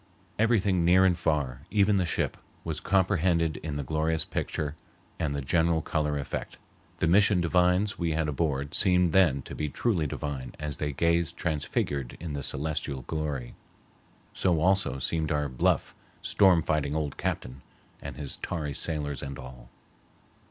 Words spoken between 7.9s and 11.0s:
we had aboard seemed then to be truly divine as they